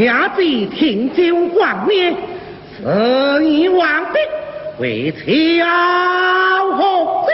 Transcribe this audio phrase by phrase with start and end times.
[0.00, 2.16] 恰比天九王年，
[2.80, 4.18] 是你王的
[4.78, 5.22] 为乔
[6.72, 7.30] 何子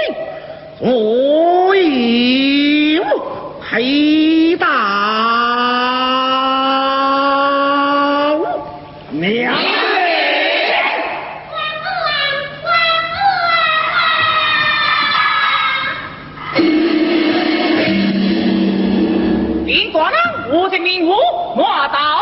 [0.81, 3.05] 左右
[3.63, 4.57] 陪
[21.93, 22.17] 打。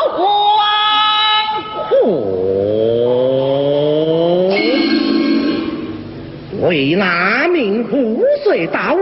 [6.66, 8.97] 为那名湖水道，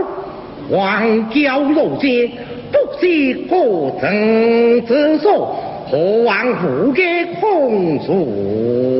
[0.69, 2.29] 王教如今
[2.71, 5.55] 不知何正之所，
[5.89, 7.01] 何望父给
[7.39, 8.92] 控诉。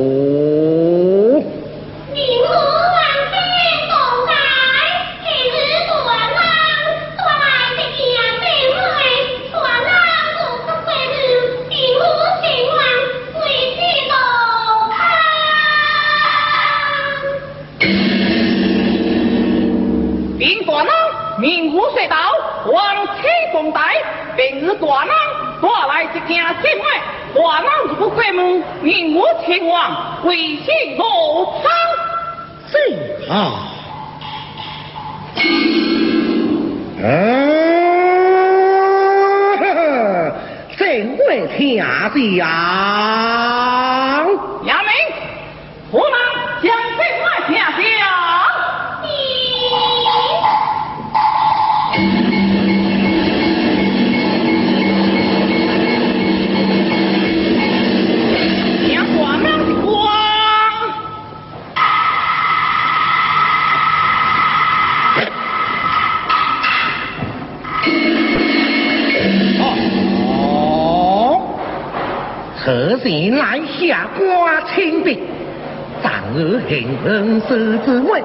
[24.80, 25.14] 大郎
[25.62, 26.82] 带来一件信物，
[27.34, 27.68] 大郎
[27.98, 31.02] 如过门，命我前往，为信何
[31.62, 31.64] 方？
[32.70, 32.74] 是
[33.30, 33.32] 啊，
[37.02, 37.04] 嗯，
[40.76, 40.82] 正
[41.28, 42.10] 为天下。
[72.64, 75.18] 何时来下挂清兵？
[76.02, 78.22] 丈二行恩师之位，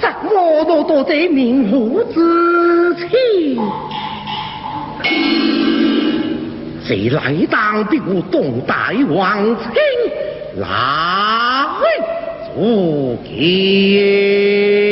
[0.00, 3.56] 怎么都多这名户之气？
[6.84, 8.20] 谁来当兵？
[8.28, 9.70] 东大王亲
[10.56, 10.66] 来
[12.56, 14.85] 助见。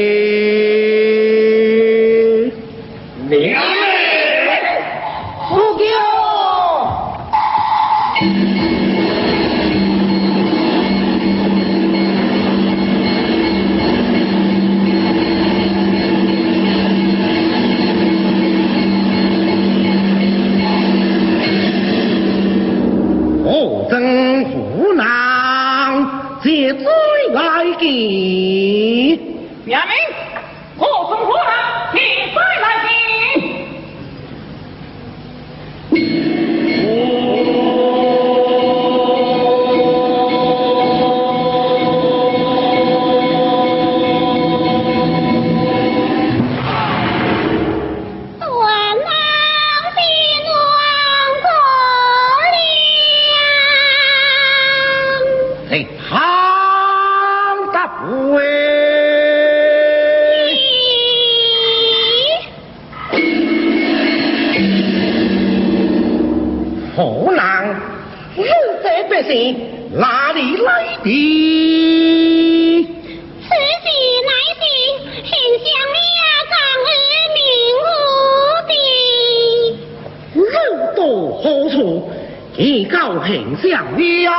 [83.63, 84.31] 将了，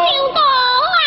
[0.00, 0.40] 王到
[0.90, 0.98] 万，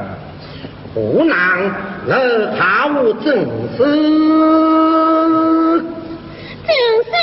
[0.94, 1.34] 湖南
[3.22, 3.26] 正
[3.76, 3.78] 是，
[6.66, 6.70] 正
[7.04, 7.19] 是。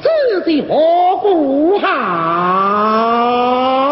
[0.00, 3.89] 自己何故好？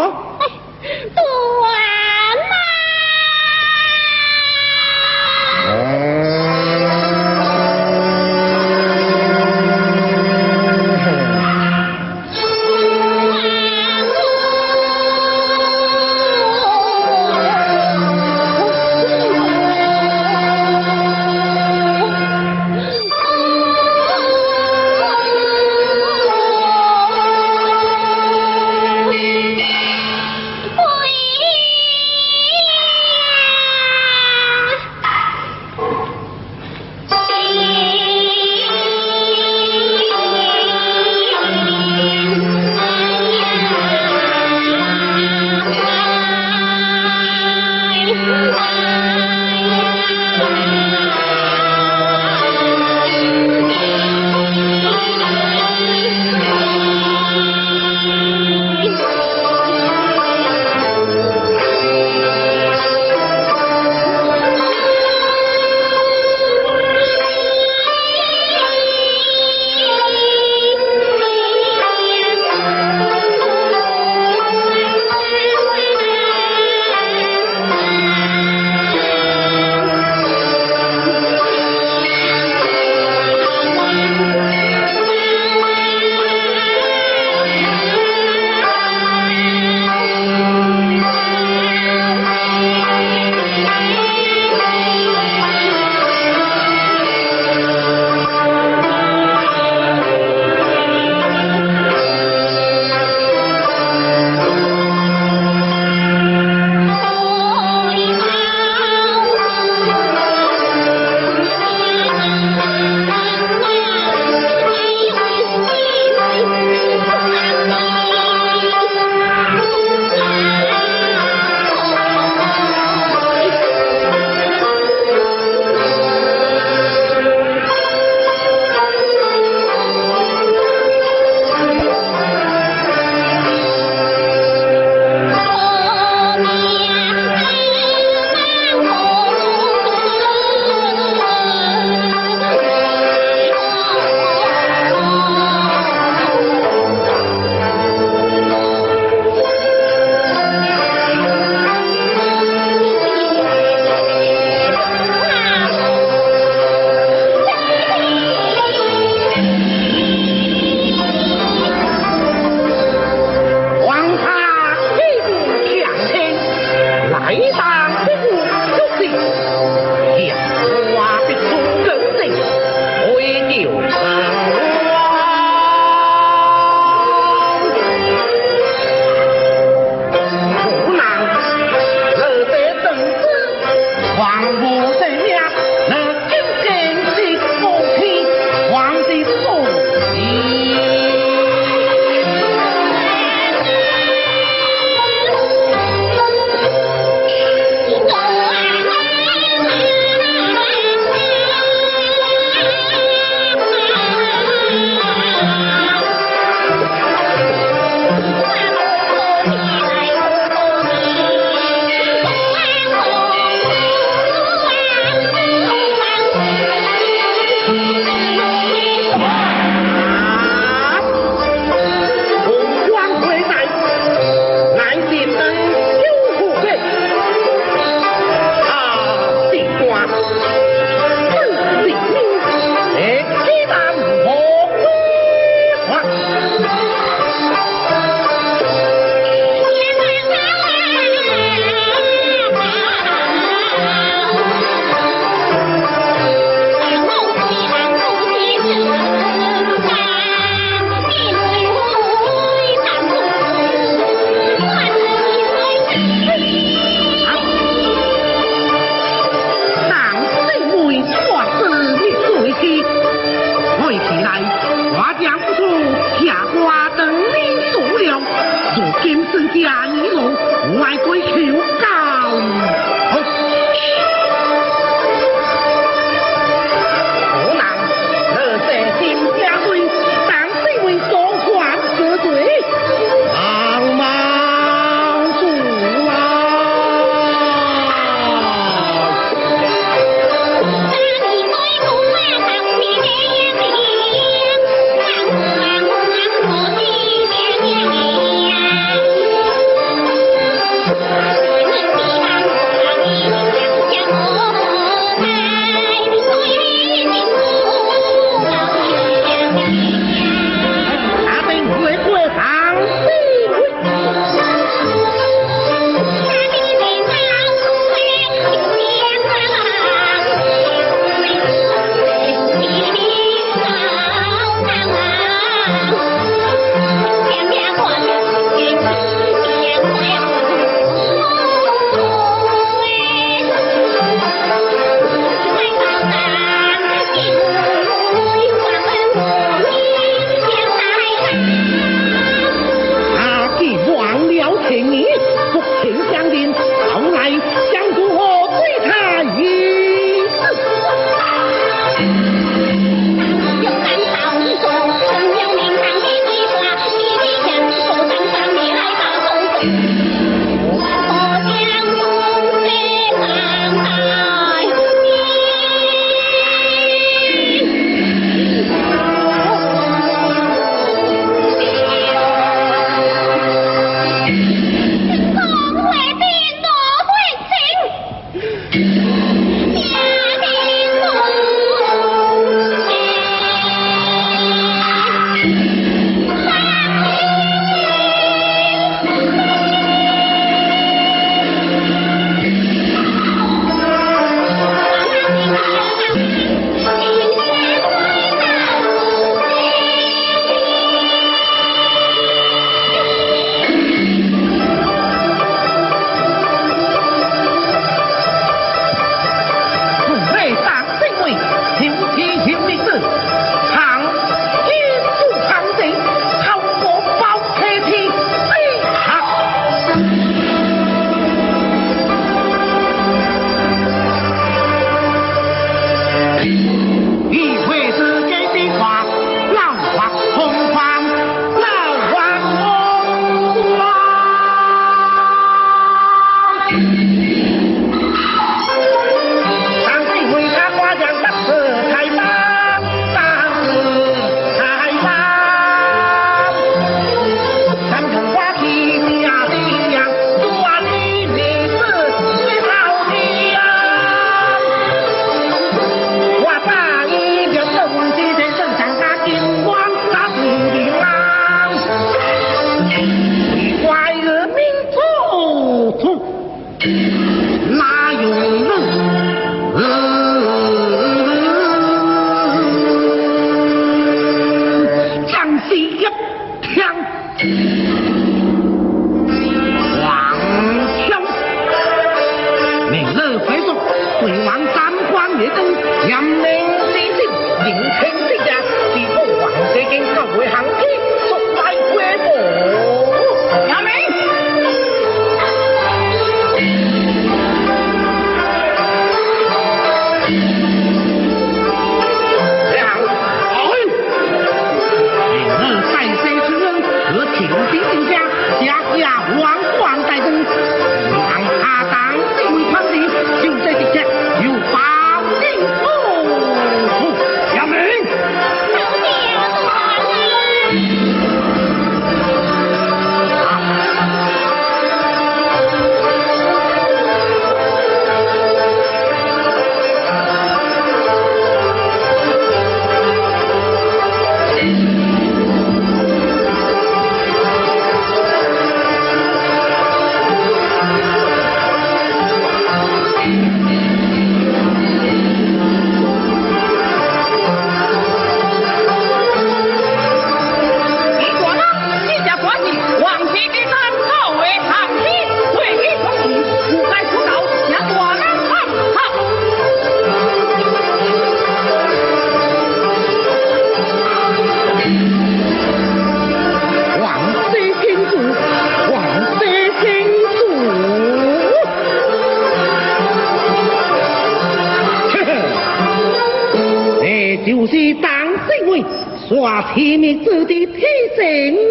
[579.74, 580.82] 天命之地，披
[581.16, 581.24] 上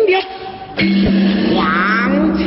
[0.08, 0.14] 了
[1.56, 1.58] 黄
[2.38, 2.44] 袍。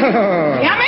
[0.00, 0.04] 哈！
[0.62, 0.82] 杨梅。